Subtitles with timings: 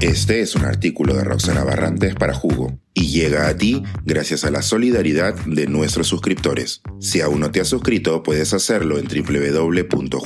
[0.00, 4.50] Este es un artículo de Roxana Barrantes para Jugo y llega a ti gracias a
[4.50, 6.80] la solidaridad de nuestros suscriptores.
[7.00, 10.18] Si aún no te has suscrito, puedes hacerlo en www.jugo.pe.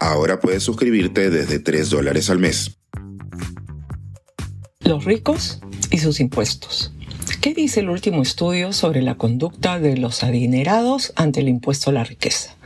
[0.00, 2.76] Ahora puedes suscribirte desde 3 dólares al mes.
[4.80, 5.60] Los ricos
[5.92, 6.92] y sus impuestos.
[7.40, 11.92] ¿Qué dice el último estudio sobre la conducta de los adinerados ante el impuesto a
[11.92, 12.56] la riqueza?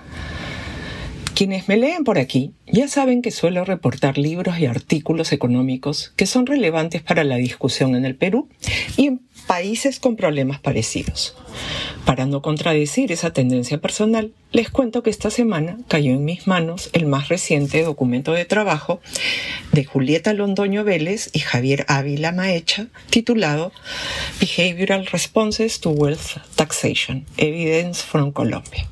[1.38, 6.26] Quienes me leen por aquí ya saben que suelo reportar libros y artículos económicos que
[6.26, 8.48] son relevantes para la discusión en el Perú
[8.96, 11.36] y en países con problemas parecidos.
[12.04, 16.90] Para no contradecir esa tendencia personal, les cuento que esta semana cayó en mis manos
[16.92, 19.00] el más reciente documento de trabajo
[19.70, 23.70] de Julieta Londoño Vélez y Javier Ávila Maecha, titulado
[24.40, 28.88] Behavioral Responses to Wealth Taxation, Evidence from Colombia.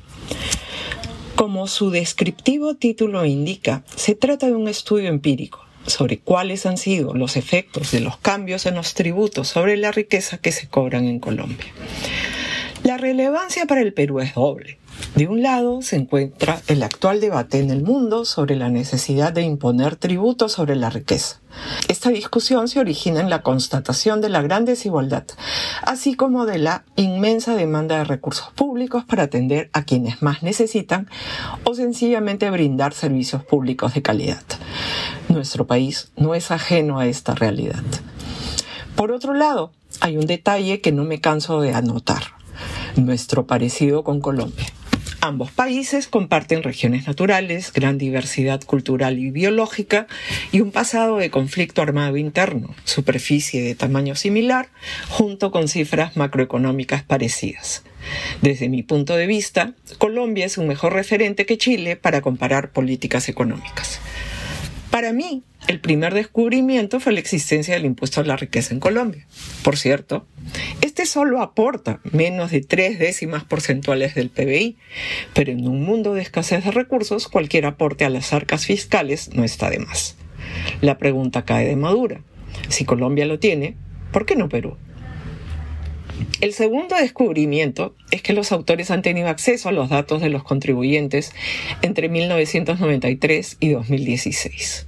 [1.37, 7.13] Como su descriptivo título indica, se trata de un estudio empírico sobre cuáles han sido
[7.13, 11.19] los efectos de los cambios en los tributos sobre la riqueza que se cobran en
[11.19, 11.71] Colombia.
[12.83, 14.79] La relevancia para el Perú es doble.
[15.17, 19.41] De un lado se encuentra el actual debate en el mundo sobre la necesidad de
[19.41, 21.41] imponer tributos sobre la riqueza.
[21.87, 25.23] Esta discusión se origina en la constatación de la gran desigualdad,
[25.81, 31.09] así como de la inmensa demanda de recursos públicos para atender a quienes más necesitan
[31.63, 34.43] o sencillamente brindar servicios públicos de calidad.
[35.29, 37.81] Nuestro país no es ajeno a esta realidad.
[38.95, 42.21] Por otro lado, hay un detalle que no me canso de anotar,
[42.97, 44.76] nuestro parecido con Colombia.
[45.19, 50.05] Ambos países comparten regiones naturales, gran diversidad cultural y biológica
[50.51, 54.69] y un pasado de conflicto armado interno, superficie de tamaño similar,
[55.09, 57.83] junto con cifras macroeconómicas parecidas.
[58.43, 63.27] Desde mi punto de vista, Colombia es un mejor referente que Chile para comparar políticas
[63.27, 63.99] económicas.
[64.91, 69.25] Para mí, el primer descubrimiento fue la existencia del impuesto a la riqueza en Colombia.
[69.63, 70.25] Por cierto,
[70.97, 74.77] este solo aporta menos de tres décimas porcentuales del PBI,
[75.35, 79.43] pero en un mundo de escasez de recursos, cualquier aporte a las arcas fiscales no
[79.43, 80.15] está de más.
[80.81, 82.21] La pregunta cae de madura.
[82.69, 83.75] Si Colombia lo tiene,
[84.11, 84.75] ¿por qué no Perú?
[86.41, 90.41] El segundo descubrimiento es que los autores han tenido acceso a los datos de los
[90.41, 91.31] contribuyentes
[91.83, 94.87] entre 1993 y 2016.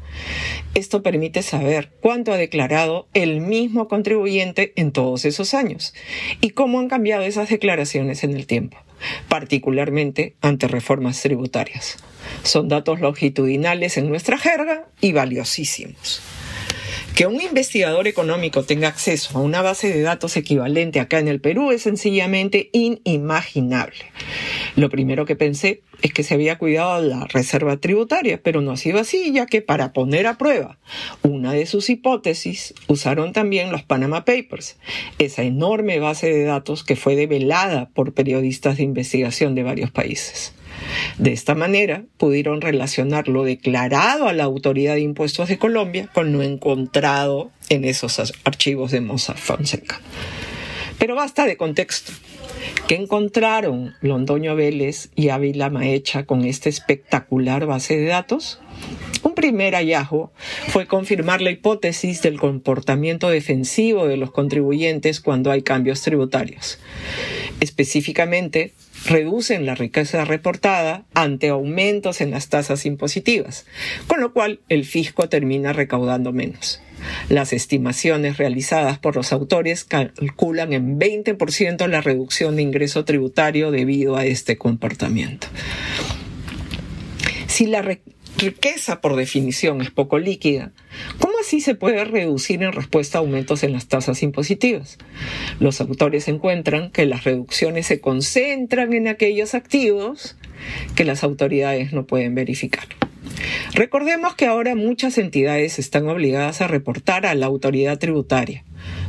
[0.76, 5.94] Esto permite saber cuánto ha declarado el mismo contribuyente en todos esos años
[6.42, 8.78] y cómo han cambiado esas declaraciones en el tiempo,
[9.28, 11.98] particularmente ante reformas tributarias.
[12.44, 16.22] Son datos longitudinales en nuestra jerga y valiosísimos.
[17.16, 21.42] Que un investigador económico tenga acceso a una base de datos equivalente acá en el
[21.42, 24.06] Perú es sencillamente inimaginable.
[24.80, 28.78] Lo primero que pensé es que se había cuidado la reserva tributaria, pero no ha
[28.78, 30.80] sido así, ya que para poner a prueba
[31.22, 34.78] una de sus hipótesis usaron también los Panama Papers,
[35.18, 40.54] esa enorme base de datos que fue develada por periodistas de investigación de varios países.
[41.18, 46.32] De esta manera pudieron relacionar lo declarado a la Autoridad de Impuestos de Colombia con
[46.32, 50.00] lo encontrado en esos archivos de Mossack Fonseca.
[50.98, 52.14] Pero basta de contexto.
[52.88, 58.60] ¿Qué encontraron Londoño Vélez y Ávila Maecha con esta espectacular base de datos?
[59.24, 60.32] Un primer hallazgo
[60.70, 66.80] fue confirmar la hipótesis del comportamiento defensivo de los contribuyentes cuando hay cambios tributarios.
[67.60, 68.74] Específicamente,
[69.10, 73.66] reducen la riqueza reportada ante aumentos en las tasas impositivas,
[74.08, 76.82] con lo cual el fisco termina recaudando menos.
[77.30, 84.16] Las estimaciones realizadas por los autores calculan en 20% la reducción de ingreso tributario debido
[84.16, 85.48] a este comportamiento.
[87.48, 87.82] Si la
[88.40, 90.72] riqueza por definición es poco líquida,
[91.20, 94.98] ¿cómo así se puede reducir en respuesta a aumentos en las tasas impositivas?
[95.60, 100.38] Los autores encuentran que las reducciones se concentran en aquellos activos
[100.96, 102.88] que las autoridades no pueden verificar.
[103.74, 108.64] Recordemos que ahora muchas entidades están obligadas a reportar a la autoridad tributaria,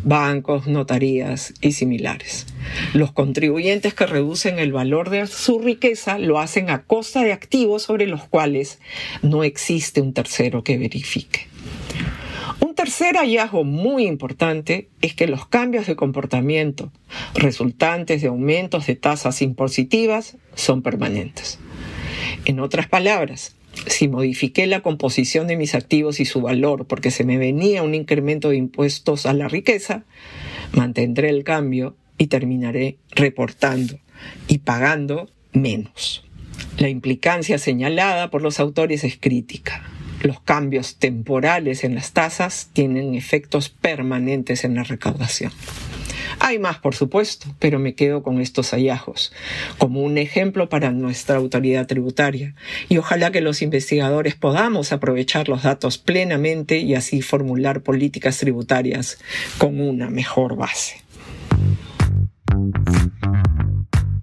[0.05, 2.46] bancos, notarías y similares.
[2.94, 7.82] Los contribuyentes que reducen el valor de su riqueza lo hacen a costa de activos
[7.82, 8.78] sobre los cuales
[9.22, 11.49] no existe un tercero que verifique.
[12.61, 16.93] Un tercer hallazgo muy importante es que los cambios de comportamiento
[17.34, 21.58] resultantes de aumentos de tasas impositivas son permanentes.
[22.44, 23.56] En otras palabras,
[23.87, 27.94] si modifiqué la composición de mis activos y su valor porque se me venía un
[27.94, 30.05] incremento de impuestos a la riqueza,
[30.72, 33.99] mantendré el cambio y terminaré reportando
[34.49, 36.25] y pagando menos.
[36.78, 39.84] La implicancia señalada por los autores es crítica.
[40.23, 45.50] los cambios temporales en las tasas tienen efectos permanentes en la recaudación.
[46.40, 49.32] Hay más, por supuesto, pero me quedo con estos hallazgos
[49.78, 52.54] como un ejemplo para nuestra autoridad tributaria
[52.88, 59.19] y ojalá que los investigadores podamos aprovechar los datos plenamente y así formular políticas tributarias
[59.58, 61.02] con una mejor base.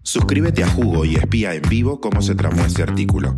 [0.02, 3.38] Suscríbete a Jugo y espía en vivo cómo se tramó este artículo.